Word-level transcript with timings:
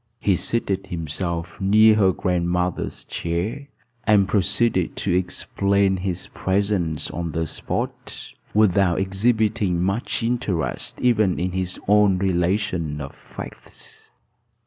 He 0.19 0.35
seated 0.35 0.87
himself 0.87 1.61
near 1.61 1.93
her 1.93 2.11
grandmother's 2.11 3.03
chair, 3.03 3.67
and 4.07 4.27
proceeded 4.27 4.95
to 4.95 5.13
explain 5.13 5.97
his 5.97 6.25
presence 6.25 7.11
on 7.11 7.33
the 7.33 7.45
spot, 7.45 8.31
without 8.51 8.99
exhibiting 8.99 9.79
much 9.79 10.23
interest 10.23 10.99
even 11.01 11.39
in 11.39 11.51
his 11.51 11.79
own 11.87 12.17
relation 12.17 12.99
of 12.99 13.13
facts. 13.13 14.11